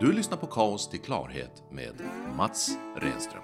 [0.00, 1.94] Du lyssnar på Kaos till klarhet med
[2.36, 3.42] Mats Renström.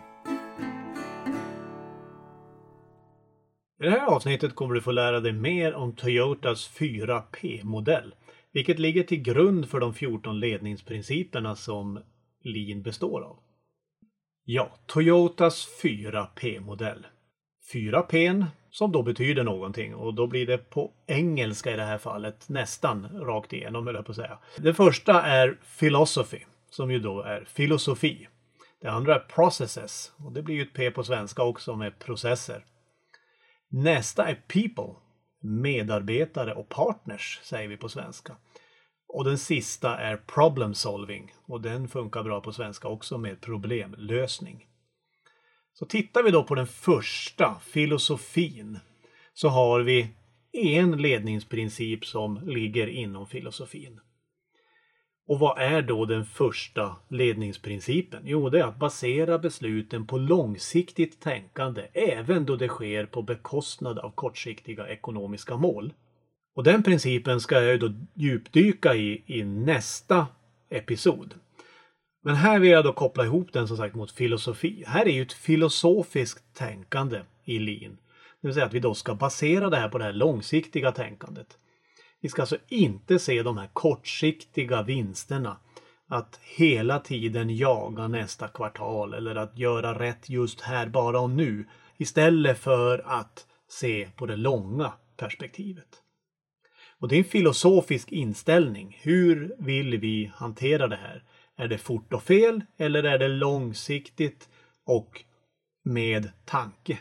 [3.80, 8.14] I det här avsnittet kommer du få lära dig mer om Toyotas 4P-modell,
[8.52, 12.00] vilket ligger till grund för de 14 ledningsprinciperna som
[12.44, 13.38] Lean består av.
[14.44, 17.06] Ja, Toyotas 4P-modell.
[17.72, 18.44] 4P
[18.74, 23.08] som då betyder någonting och då blir det på engelska i det här fallet nästan
[23.20, 24.38] rakt igenom höll jag på att säga.
[24.58, 26.38] Det första är philosophy
[26.70, 28.28] som ju då är filosofi.
[28.80, 32.64] Det andra är processes och det blir ju ett P på svenska också med processer.
[33.68, 34.94] Nästa är people,
[35.42, 38.36] medarbetare och partners säger vi på svenska.
[39.08, 44.66] Och den sista är problem solving och den funkar bra på svenska också med problemlösning.
[45.74, 48.78] Så tittar vi då på den första, filosofin,
[49.32, 50.08] så har vi
[50.52, 54.00] en ledningsprincip som ligger inom filosofin.
[55.26, 58.22] Och vad är då den första ledningsprincipen?
[58.24, 63.98] Jo, det är att basera besluten på långsiktigt tänkande även då det sker på bekostnad
[63.98, 65.92] av kortsiktiga ekonomiska mål.
[66.54, 70.26] Och den principen ska jag då djupdyka i i nästa
[70.70, 71.34] episod.
[72.26, 74.84] Men här vill jag då koppla ihop den som sagt mot filosofi.
[74.86, 77.96] Här är ju ett filosofiskt tänkande i lean.
[78.40, 81.58] Det vill säga att vi då ska basera det här på det här långsiktiga tänkandet.
[82.20, 85.56] Vi ska alltså inte se de här kortsiktiga vinsterna.
[86.08, 91.68] Att hela tiden jaga nästa kvartal eller att göra rätt just här, bara och nu.
[91.96, 95.88] Istället för att se på det långa perspektivet.
[96.98, 98.98] Och det är en filosofisk inställning.
[99.02, 101.22] Hur vill vi hantera det här?
[101.56, 104.48] Är det fort och fel eller är det långsiktigt
[104.84, 105.24] och
[105.84, 106.98] med tanke?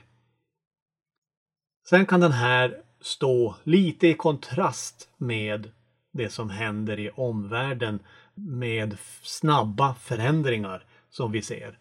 [1.90, 5.72] Sen kan den här stå lite i kontrast med
[6.12, 8.00] det som händer i omvärlden
[8.34, 11.78] med snabba förändringar som vi ser.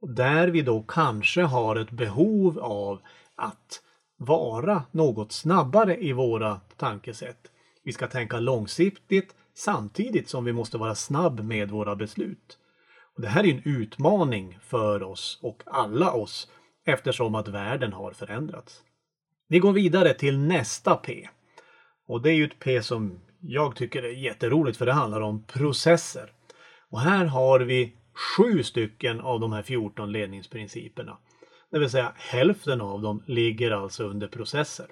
[0.00, 3.00] Där vi då kanske har ett behov av
[3.34, 3.82] att
[4.16, 7.50] vara något snabbare i våra tankesätt.
[7.82, 12.58] Vi ska tänka långsiktigt samtidigt som vi måste vara snabb med våra beslut.
[13.16, 16.50] Och det här är en utmaning för oss och alla oss
[16.86, 18.82] eftersom att världen har förändrats.
[19.48, 21.28] Vi går vidare till nästa P.
[22.06, 25.44] Och det är ju ett P som jag tycker är jätteroligt för det handlar om
[25.44, 26.32] processer.
[26.90, 31.18] Och här har vi sju stycken av de här 14 ledningsprinciperna.
[31.70, 34.86] Det vill säga hälften av dem ligger alltså under processer.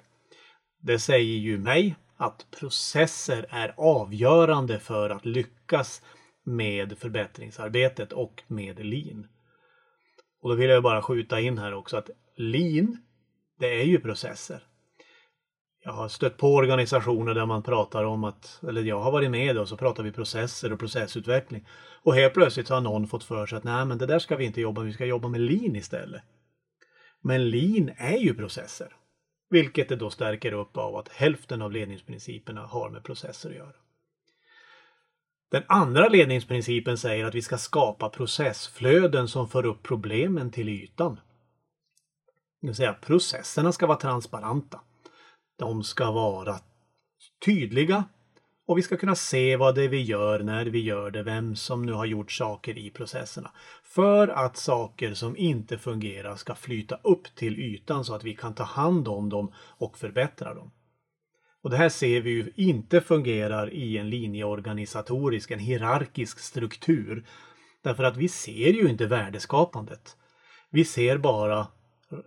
[0.81, 6.01] Det säger ju mig att processer är avgörande för att lyckas
[6.43, 9.27] med förbättringsarbetet och med lean.
[10.41, 12.97] Och då vill jag bara skjuta in här också att lean,
[13.59, 14.63] det är ju processer.
[15.83, 19.57] Jag har stött på organisationer där man pratar om att, eller jag har varit med
[19.57, 21.67] och så pratar vi processer och processutveckling.
[22.03, 24.45] Och helt plötsligt har någon fått för sig att nej men det där ska vi
[24.45, 26.21] inte jobba med, vi ska jobba med lean istället.
[27.21, 28.95] Men lean är ju processer.
[29.49, 33.73] Vilket det då stärker upp av att hälften av ledningsprinciperna har med processer att göra.
[35.51, 41.19] Den andra ledningsprincipen säger att vi ska skapa processflöden som för upp problemen till ytan.
[42.61, 44.81] Det vill säga processerna ska vara transparenta.
[45.59, 46.59] De ska vara
[47.45, 48.03] tydliga
[48.65, 51.55] och vi ska kunna se vad det är vi gör när vi gör det, vem
[51.55, 53.51] som nu har gjort saker i processerna.
[53.83, 58.55] För att saker som inte fungerar ska flyta upp till ytan så att vi kan
[58.55, 60.71] ta hand om dem och förbättra dem.
[61.63, 67.25] Och det här ser vi ju inte fungerar i en linjeorganisatorisk, en hierarkisk struktur.
[67.83, 70.17] Därför att vi ser ju inte värdeskapandet.
[70.69, 71.67] Vi ser bara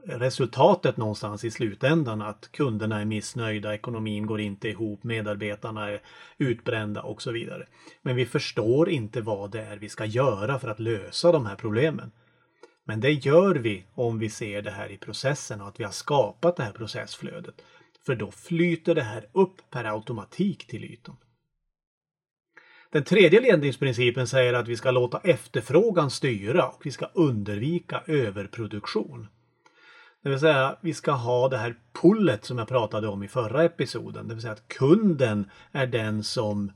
[0.06, 6.02] resultatet någonstans i slutändan att kunderna är missnöjda, ekonomin går inte ihop, medarbetarna är
[6.38, 7.66] utbrända och så vidare.
[8.02, 11.56] Men vi förstår inte vad det är vi ska göra för att lösa de här
[11.56, 12.12] problemen.
[12.84, 15.92] Men det gör vi om vi ser det här i processen och att vi har
[15.92, 17.54] skapat det här processflödet.
[18.06, 21.16] För då flyter det här upp per automatik till ytan.
[22.91, 29.27] Den tredje ledningsprincipen säger att vi ska låta efterfrågan styra och vi ska undvika överproduktion.
[30.26, 33.64] Det vill säga vi ska ha det här pullet som jag pratade om i förra
[33.64, 34.28] episoden.
[34.28, 36.72] Det vill säga att kunden är den som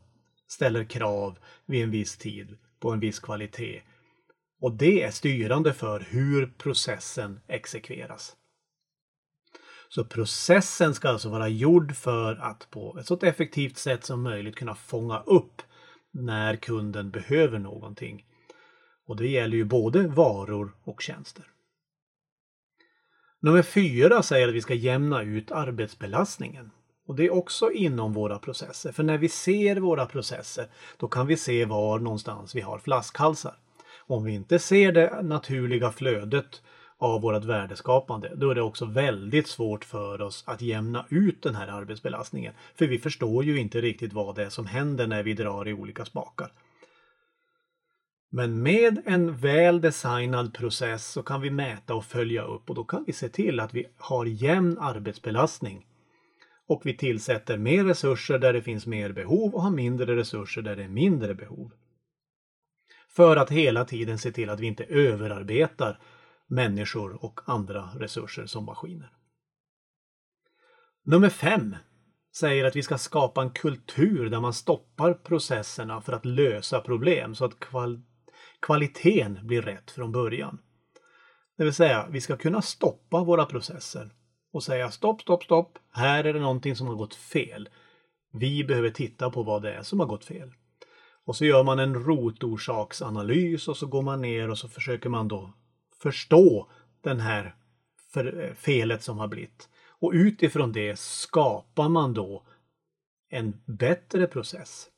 [0.48, 3.82] ställer krav vid en viss tid på en viss kvalitet.
[4.60, 8.36] Och det är styrande för hur processen exekveras.
[9.88, 14.56] Så processen ska alltså vara gjord för att på ett så effektivt sätt som möjligt
[14.56, 15.62] kunna fånga upp
[16.12, 18.24] när kunden behöver någonting.
[19.06, 21.44] Och det gäller ju både varor och tjänster.
[23.42, 26.70] Nummer fyra säger att vi ska jämna ut arbetsbelastningen.
[27.06, 28.92] Och det är också inom våra processer.
[28.92, 30.66] För när vi ser våra processer,
[30.96, 33.54] då kan vi se var någonstans vi har flaskhalsar.
[34.06, 36.62] Om vi inte ser det naturliga flödet
[36.98, 41.54] av vårt värdeskapande, då är det också väldigt svårt för oss att jämna ut den
[41.54, 42.52] här arbetsbelastningen.
[42.74, 45.72] För vi förstår ju inte riktigt vad det är som händer när vi drar i
[45.72, 46.52] olika spakar.
[48.32, 52.84] Men med en väl designad process så kan vi mäta och följa upp och då
[52.84, 55.86] kan vi se till att vi har jämn arbetsbelastning.
[56.66, 60.76] Och vi tillsätter mer resurser där det finns mer behov och har mindre resurser där
[60.76, 61.72] det är mindre behov.
[63.08, 66.00] För att hela tiden se till att vi inte överarbetar
[66.46, 69.12] människor och andra resurser som maskiner.
[71.04, 71.76] Nummer fem
[72.36, 77.34] säger att vi ska skapa en kultur där man stoppar processerna för att lösa problem
[77.34, 77.58] så att
[78.62, 80.58] kvaliteten blir rätt från början.
[81.56, 84.10] Det vill säga, vi ska kunna stoppa våra processer
[84.52, 85.78] och säga stopp, stopp, stopp.
[85.92, 87.68] Här är det någonting som har gått fel.
[88.32, 90.52] Vi behöver titta på vad det är som har gått fel.
[91.24, 95.28] Och så gör man en rotorsaksanalys och så går man ner och så försöker man
[95.28, 95.52] då
[96.02, 96.70] förstå
[97.02, 97.54] den här
[98.16, 99.68] eh, felet som har blivit.
[99.88, 102.46] Och utifrån det skapar man då
[103.28, 104.88] en bättre process.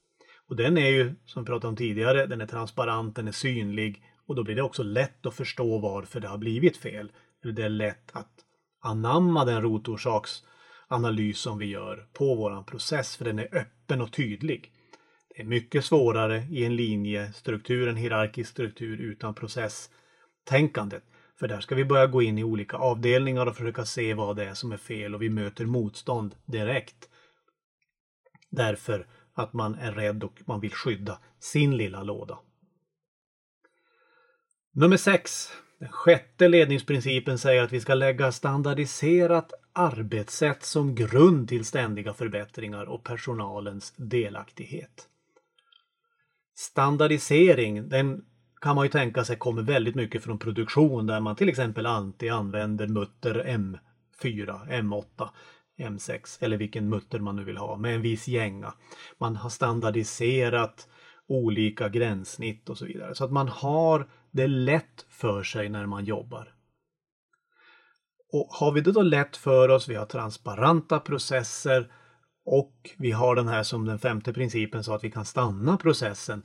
[0.53, 4.03] Och den är ju, som vi pratade om tidigare, den är transparent, den är synlig
[4.27, 7.13] och då blir det också lätt att förstå varför det har blivit fel.
[7.43, 8.33] Det är lätt att
[8.81, 14.73] anamma den rotorsaksanalys som vi gör på våran process för den är öppen och tydlig.
[15.29, 21.03] Det är mycket svårare i en linjestruktur, en hierarkisk struktur utan processtänkandet.
[21.39, 24.45] För där ska vi börja gå in i olika avdelningar och försöka se vad det
[24.45, 27.09] är som är fel och vi möter motstånd direkt.
[28.51, 32.39] Därför att man är rädd och man vill skydda sin lilla låda.
[34.75, 35.49] Nummer 6.
[35.79, 42.85] Den sjätte ledningsprincipen säger att vi ska lägga standardiserat arbetssätt som grund till ständiga förbättringar
[42.85, 45.09] och personalens delaktighet.
[46.55, 48.25] Standardisering, den
[48.61, 52.33] kan man ju tänka sig kommer väldigt mycket från produktion där man till exempel alltid
[52.33, 55.29] använder mutter M4, M8
[55.79, 58.75] M6 eller vilken mutter man nu vill ha med en viss gänga.
[59.19, 60.89] Man har standardiserat
[61.29, 66.05] olika gränssnitt och så vidare så att man har det lätt för sig när man
[66.05, 66.55] jobbar.
[68.33, 71.93] Och har vi det då lätt för oss, vi har transparenta processer
[72.45, 76.43] och vi har den här som den femte principen sa att vi kan stanna processen.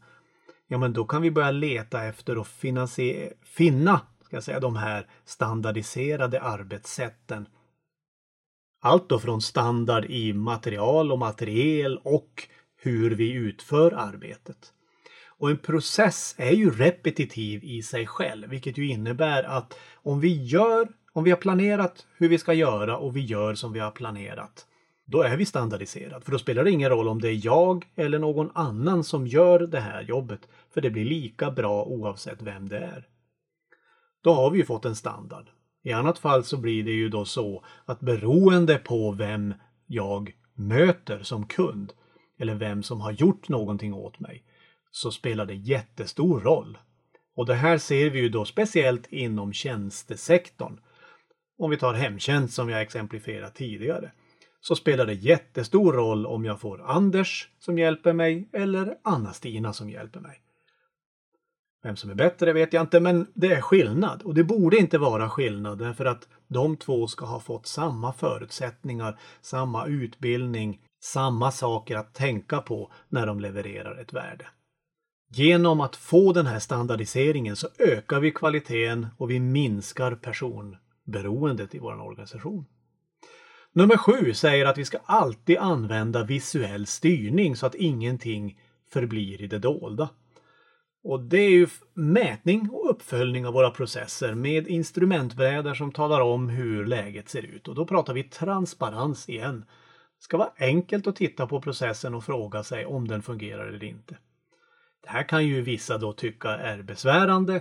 [0.67, 5.07] Ja, men då kan vi börja leta efter och finna, ska jag säga, de här
[5.25, 7.47] standardiserade arbetssätten
[8.79, 12.47] allt då från standard i material och materiel och
[12.77, 14.73] hur vi utför arbetet.
[15.39, 20.43] Och en process är ju repetitiv i sig själv, vilket ju innebär att om vi
[20.43, 23.91] gör, om vi har planerat hur vi ska göra och vi gör som vi har
[23.91, 24.65] planerat,
[25.05, 26.23] då är vi standardiserad.
[26.23, 29.59] För då spelar det ingen roll om det är jag eller någon annan som gör
[29.59, 33.07] det här jobbet, för det blir lika bra oavsett vem det är.
[34.21, 35.45] Då har vi ju fått en standard.
[35.83, 39.53] I annat fall så blir det ju då så att beroende på vem
[39.87, 41.93] jag möter som kund
[42.39, 44.43] eller vem som har gjort någonting åt mig
[44.91, 46.77] så spelar det jättestor roll.
[47.35, 50.79] Och det här ser vi ju då speciellt inom tjänstesektorn.
[51.57, 54.11] Om vi tar hemtjänst som jag exemplifierat tidigare
[54.61, 59.89] så spelar det jättestor roll om jag får Anders som hjälper mig eller Anna-Stina som
[59.89, 60.41] hjälper mig.
[61.87, 64.21] Vem som är bättre vet jag inte, men det är skillnad.
[64.23, 69.19] Och det borde inte vara skillnad därför att de två ska ha fått samma förutsättningar,
[69.41, 74.47] samma utbildning, samma saker att tänka på när de levererar ett värde.
[75.29, 81.79] Genom att få den här standardiseringen så ökar vi kvaliteten och vi minskar personberoendet i
[81.79, 82.65] vår organisation.
[83.73, 89.47] Nummer sju säger att vi ska alltid använda visuell styrning så att ingenting förblir i
[89.47, 90.09] det dolda.
[91.03, 96.49] Och det är ju mätning och uppföljning av våra processer med instrumentbrädor som talar om
[96.49, 97.67] hur läget ser ut.
[97.67, 99.65] Och då pratar vi transparens igen.
[100.17, 103.83] Det ska vara enkelt att titta på processen och fråga sig om den fungerar eller
[103.83, 104.17] inte.
[105.03, 107.55] Det här kan ju vissa då tycka är besvärande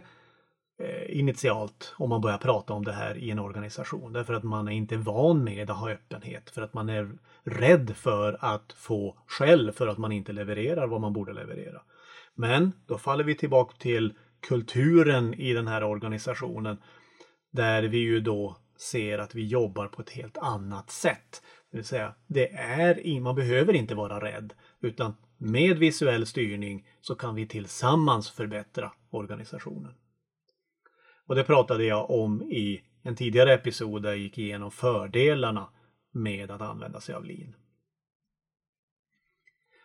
[0.79, 4.13] eh, initialt om man börjar prata om det här i en organisation.
[4.13, 6.51] Därför att man är inte van med att ha öppenhet.
[6.51, 11.01] För att man är rädd för att få skäll för att man inte levererar vad
[11.01, 11.83] man borde leverera.
[12.37, 16.79] Men då faller vi tillbaka till kulturen i den här organisationen
[17.51, 21.43] där vi ju då ser att vi jobbar på ett helt annat sätt.
[21.71, 27.15] Det vill säga, det är, man behöver inte vara rädd utan med visuell styrning så
[27.15, 29.95] kan vi tillsammans förbättra organisationen.
[31.27, 35.69] Och det pratade jag om i en tidigare episod där jag gick igenom fördelarna
[36.13, 37.55] med att använda sig av lean.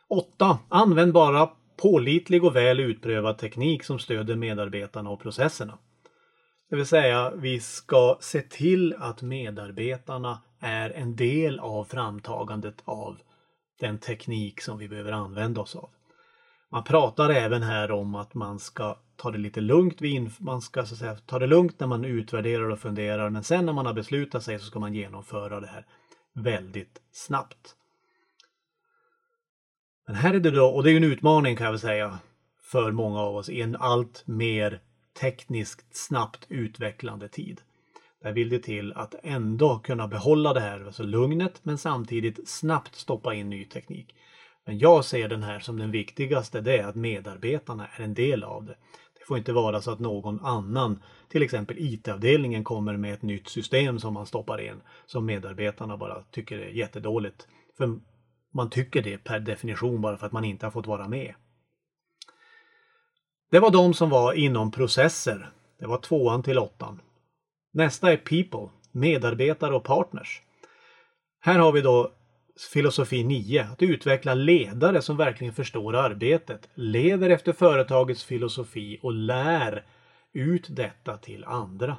[0.08, 0.60] 8.
[0.70, 1.50] Använd bara
[1.82, 5.78] pålitlig och väl utprövad teknik som stöder medarbetarna och processerna.
[6.70, 13.18] Det vill säga, vi ska se till att medarbetarna är en del av framtagandet av
[13.80, 15.90] den teknik som vi behöver använda oss av.
[16.72, 20.00] Man pratar även här om att man ska ta det lite lugnt.
[20.40, 23.66] Man ska så att säga, ta det lugnt när man utvärderar och funderar men sen
[23.66, 25.86] när man har beslutat sig så ska man genomföra det här
[26.36, 27.76] väldigt snabbt.
[30.08, 32.20] Men här är det då, och det är en utmaning kan jag väl säga,
[32.62, 34.80] för många av oss i en allt mer
[35.22, 37.62] tekniskt snabbt utvecklande tid.
[38.24, 42.96] Där vill det till att ändå kunna behålla det här, alltså lugnet, men samtidigt snabbt
[42.96, 44.16] stoppa in ny teknik.
[44.66, 48.44] Men jag ser den här som den viktigaste, det är att medarbetarna är en del
[48.44, 48.76] av det.
[49.20, 53.50] Det får inte vara så att någon annan, till exempel IT-avdelningen, kommer med ett nytt
[53.50, 57.48] system som man stoppar in, som medarbetarna bara tycker är jättedåligt.
[57.78, 58.00] För
[58.52, 61.34] man tycker det per definition bara för att man inte har fått vara med.
[63.52, 65.50] Det var de som var inom processer.
[65.80, 67.02] Det var tvåan till åttan.
[67.74, 70.42] Nästa är People, medarbetare och partners.
[71.40, 72.12] Här har vi då
[72.74, 79.86] filosofi 9, att utveckla ledare som verkligen förstår arbetet, lever efter företagets filosofi och lär
[80.34, 81.98] ut detta till andra.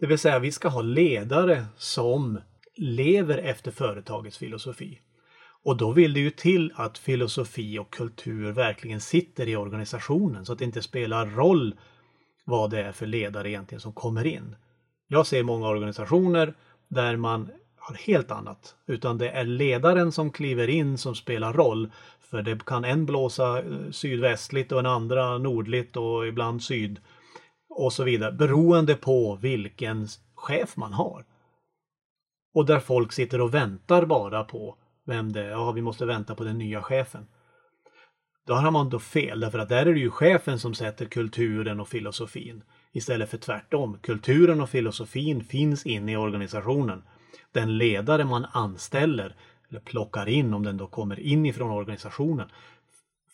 [0.00, 2.40] Det vill säga, vi ska ha ledare som
[2.76, 5.00] lever efter företagets filosofi.
[5.64, 10.52] Och då vill det ju till att filosofi och kultur verkligen sitter i organisationen så
[10.52, 11.74] att det inte spelar roll
[12.44, 14.56] vad det är för ledare egentligen som kommer in.
[15.08, 16.54] Jag ser många organisationer
[16.88, 18.74] där man har helt annat.
[18.86, 21.90] Utan det är ledaren som kliver in som spelar roll.
[22.20, 27.00] För det kan en blåsa eh, sydvästligt och en andra nordligt och ibland syd.
[27.68, 28.32] Och så vidare.
[28.32, 31.24] Beroende på vilken chef man har.
[32.54, 35.50] Och där folk sitter och väntar bara på vem det är.
[35.50, 37.26] Ja, vi måste vänta på den nya chefen.
[38.46, 41.80] Då har man då fel, därför att där är det ju chefen som sätter kulturen
[41.80, 42.62] och filosofin.
[42.92, 43.98] Istället för tvärtom.
[44.02, 47.02] Kulturen och filosofin finns inne i organisationen.
[47.52, 49.36] Den ledare man anställer,
[49.70, 52.48] eller plockar in om den då kommer inifrån organisationen,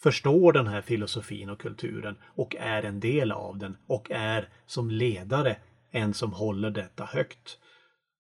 [0.03, 4.91] förstår den här filosofin och kulturen och är en del av den och är som
[4.91, 5.57] ledare
[5.91, 7.59] en som håller detta högt.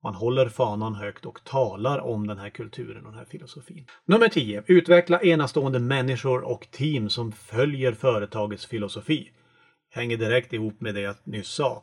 [0.02, 3.86] Man håller fanan högt och talar om den här kulturen och den här filosofin.
[4.04, 4.62] Nummer 10.
[4.66, 9.30] Utveckla enastående människor och team som följer företagets filosofi.
[9.90, 11.82] Hänger direkt ihop med det jag nyss sa.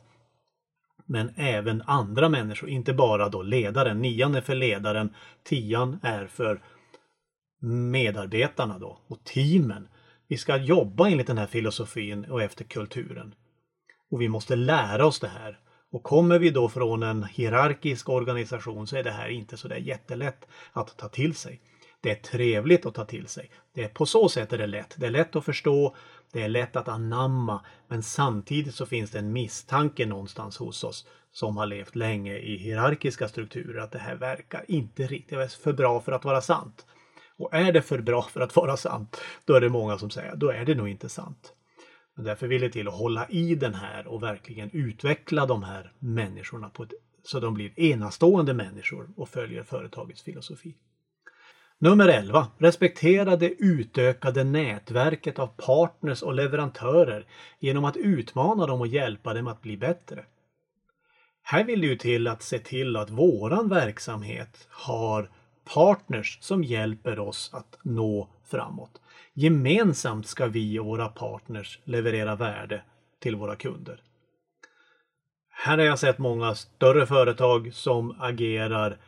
[1.06, 4.02] Men även andra människor, inte bara då ledaren.
[4.02, 6.62] Nian är för ledaren, tian är för
[7.60, 9.88] medarbetarna då och teamen.
[10.28, 13.34] Vi ska jobba enligt den här filosofin och efter kulturen.
[14.10, 15.58] Och vi måste lära oss det här.
[15.90, 19.76] Och kommer vi då från en hierarkisk organisation så är det här inte så där
[19.76, 21.60] jättelätt att ta till sig.
[22.00, 23.50] Det är trevligt att ta till sig.
[23.74, 24.94] Det är på så sätt är det lätt.
[24.96, 25.96] Det är lätt att förstå,
[26.32, 31.06] det är lätt att anamma, men samtidigt så finns det en misstanke någonstans hos oss
[31.32, 36.00] som har levt länge i hierarkiska strukturer att det här verkar inte riktigt för bra
[36.00, 36.86] för att vara sant.
[37.36, 40.36] Och är det för bra för att vara sant, då är det många som säger
[40.36, 41.52] då är det nog inte sant.
[42.18, 45.92] Men därför vill det till att hålla i den här och verkligen utveckla de här
[45.98, 50.74] människorna på ett, så de blir enastående människor och följer företagets filosofi.
[51.78, 52.46] Nummer 11.
[52.58, 57.26] Respektera det utökade nätverket av partners och leverantörer
[57.58, 60.24] genom att utmana dem och hjälpa dem att bli bättre.
[61.42, 65.30] Här vill det ju till att se till att våran verksamhet har
[65.74, 69.00] partners som hjälper oss att nå framåt.
[69.40, 72.82] Gemensamt ska vi och våra partners leverera värde
[73.20, 74.02] till våra kunder.
[75.50, 78.98] Här har jag sett många större företag som agerar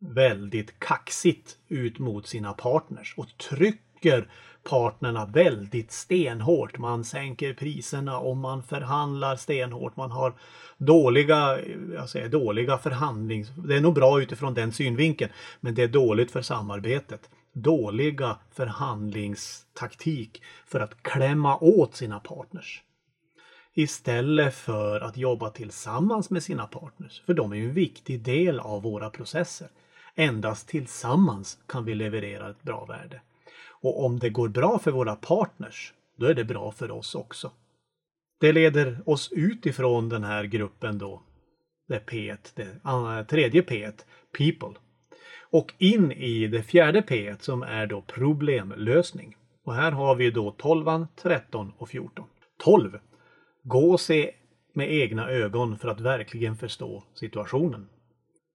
[0.00, 4.30] väldigt kaxigt ut mot sina partners och trycker
[4.62, 6.78] partnerna väldigt stenhårt.
[6.78, 9.96] Man sänker priserna och man förhandlar stenhårt.
[9.96, 10.32] Man har
[10.78, 11.58] dåliga,
[11.94, 13.48] jag säger dåliga förhandlings...
[13.68, 17.30] Det är nog bra utifrån den synvinkeln, men det är dåligt för samarbetet
[17.62, 22.82] dåliga förhandlingstaktik för att klämma åt sina partners.
[23.74, 28.60] Istället för att jobba tillsammans med sina partners, för de är ju en viktig del
[28.60, 29.68] av våra processer.
[30.14, 33.20] Endast tillsammans kan vi leverera ett bra värde.
[33.80, 37.50] Och om det går bra för våra partners, då är det bra för oss också.
[38.40, 41.22] Det leder oss ut ifrån den här gruppen då,
[41.88, 43.94] det P1, det tredje P1,
[44.38, 44.80] People
[45.50, 49.36] och in i det fjärde P som är då problemlösning.
[49.64, 52.24] Och här har vi då 12, 13 och 14.
[52.64, 52.98] 12.
[53.62, 54.34] Gå och se
[54.72, 57.88] med egna ögon för att verkligen förstå situationen.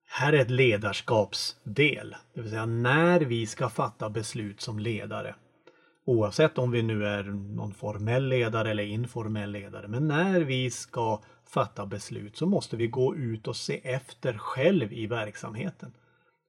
[0.08, 2.16] här är ett ledarskapsdel.
[2.34, 5.36] Det vill säga när vi ska fatta beslut som ledare.
[6.06, 9.88] Oavsett om vi nu är någon formell ledare eller informell ledare.
[9.88, 14.94] Men när vi ska fatta beslut så måste vi gå ut och se efter själv
[14.94, 15.94] i verksamheten.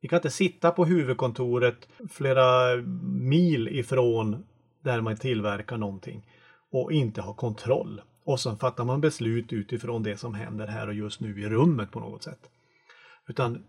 [0.05, 4.45] Vi kan inte sitta på huvudkontoret flera mil ifrån
[4.83, 6.27] där man tillverkar någonting
[6.71, 8.03] och inte ha kontroll.
[8.25, 11.91] Och sen fattar man beslut utifrån det som händer här och just nu i rummet
[11.91, 12.51] på något sätt.
[13.27, 13.65] Utan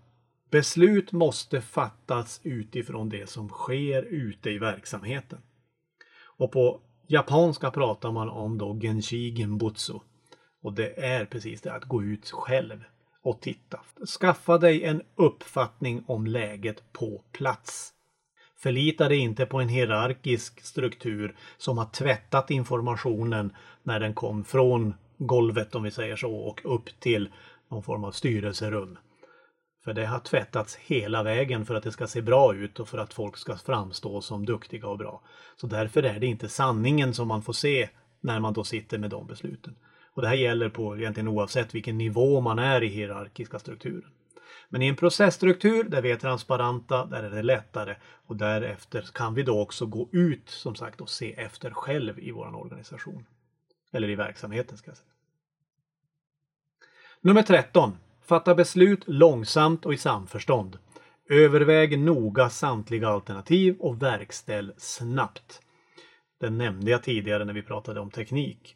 [0.51, 5.39] beslut måste fattas utifrån det som sker ute i verksamheten.
[6.37, 9.93] Och på japanska pratar man om då genshi genbutsu.
[10.61, 12.83] Och det är precis det, att gå ut själv
[13.25, 13.79] och titta.
[14.19, 17.93] Skaffa dig en uppfattning om läget på plats.
[18.57, 23.53] Förlita dig inte på en hierarkisk struktur som har tvättat informationen
[23.83, 27.29] när den kom från golvet om vi säger så och upp till
[27.69, 28.97] någon form av styrelserum.
[29.83, 32.97] För det har tvättats hela vägen för att det ska se bra ut och för
[32.97, 35.21] att folk ska framstå som duktiga och bra.
[35.55, 37.89] Så därför är det inte sanningen som man får se
[38.21, 39.75] när man då sitter med de besluten.
[40.15, 44.11] Och det här gäller på egentligen oavsett vilken nivå man är i hierarkiska strukturen.
[44.69, 47.95] Men i en processstruktur där vi är transparenta, där är det lättare
[48.25, 52.31] och därefter kan vi då också gå ut som sagt och se efter själv i
[52.31, 53.25] vår organisation.
[53.91, 55.09] Eller i verksamheten ska jag säga.
[57.21, 57.97] Nummer 13.
[58.25, 60.77] Fatta beslut långsamt och i samförstånd.
[61.29, 65.61] Överväg noga samtliga alternativ och verkställ snabbt.
[66.39, 68.75] Den nämnde jag tidigare när vi pratade om teknik.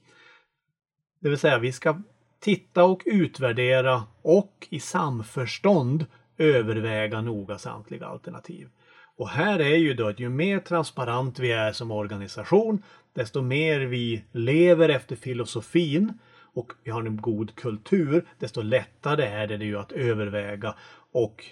[1.22, 2.02] Det vill säga vi ska
[2.40, 6.06] titta och utvärdera och i samförstånd
[6.38, 8.70] överväga noga samtliga alternativ.
[9.18, 12.84] Och här är ju då att ju mer transparent vi är som organisation,
[13.14, 16.14] desto mer vi lever efter filosofin
[16.54, 20.76] och vi har en god kultur, desto lättare är det ju att överväga
[21.12, 21.46] och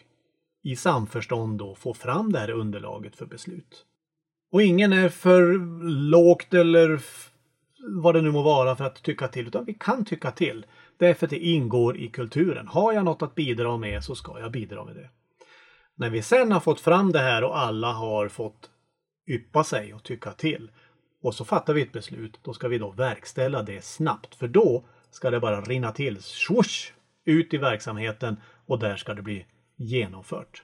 [0.63, 3.85] i samförstånd då få fram det här underlaget för beslut.
[4.51, 5.53] Och ingen är för
[6.09, 7.01] lågt eller
[7.87, 10.65] vad det nu må vara för att tycka till, utan vi kan tycka till.
[10.97, 12.67] Därför att det ingår i kulturen.
[12.67, 15.09] Har jag något att bidra med så ska jag bidra med det.
[15.95, 18.69] När vi sen har fått fram det här och alla har fått
[19.27, 20.71] yppa sig och tycka till
[21.21, 24.35] och så fattar vi ett beslut, då ska vi då verkställa det snabbt.
[24.35, 26.91] För då ska det bara rinna till, swoosh,
[27.25, 30.63] ut i verksamheten och där ska det bli genomfört.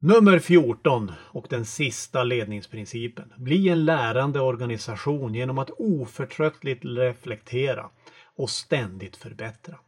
[0.00, 3.32] Nummer 14 och den sista ledningsprincipen.
[3.36, 7.90] Bli en lärande organisation genom att oförtröttligt reflektera
[8.36, 9.78] och ständigt förbättra.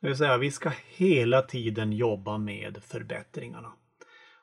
[0.00, 3.72] Det vill säga, vi ska hela tiden jobba med förbättringarna.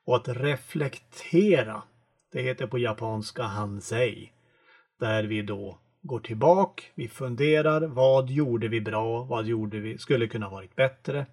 [0.05, 1.83] Och att reflektera,
[2.31, 4.31] det heter på japanska hansei.
[4.99, 10.27] Där vi då går tillbaka, vi funderar, vad gjorde vi bra, vad gjorde vi, skulle
[10.27, 11.25] kunna varit bättre.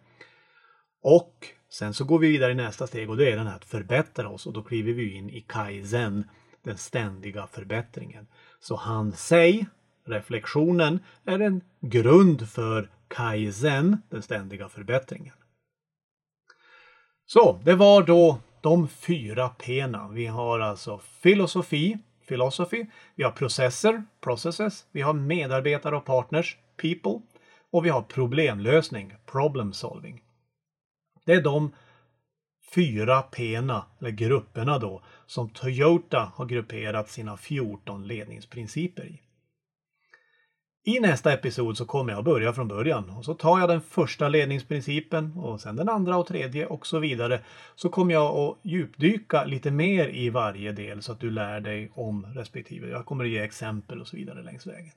[1.02, 3.64] Och sen så går vi vidare i nästa steg och det är den här att
[3.64, 6.24] förbättra oss och då kliver vi in i kaizen,
[6.62, 8.26] den ständiga förbättringen.
[8.60, 9.66] Så hansei,
[10.06, 15.34] reflektionen, är en grund för kaizen, den ständiga förbättringen.
[17.26, 20.12] Så, det var då de fyra P'na.
[20.12, 27.20] Vi har alltså filosofi, philosophy, vi har processer, processes, vi har medarbetare och partners, people,
[27.70, 30.23] och vi har problemlösning, problem solving.
[31.24, 31.72] Det är de
[32.74, 39.20] fyra P'na, eller grupperna då, som Toyota har grupperat sina 14 ledningsprinciper i.
[40.86, 44.28] I nästa episod så kommer jag börja från början och så tar jag den första
[44.28, 47.40] ledningsprincipen och sen den andra och tredje och så vidare.
[47.74, 51.90] Så kommer jag att djupdyka lite mer i varje del så att du lär dig
[51.94, 52.88] om respektive.
[52.88, 54.92] Jag kommer att ge exempel och så vidare längs vägen.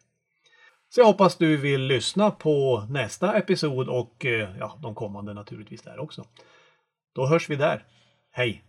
[0.90, 5.82] Så jag hoppas du vill lyssna på nästa episod och eh, ja, de kommande naturligtvis
[5.82, 6.26] där också.
[7.16, 7.86] Då hörs vi där.
[8.32, 8.64] Hej!